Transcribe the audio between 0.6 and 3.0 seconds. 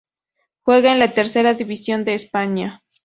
Juega en la Tercera división de España.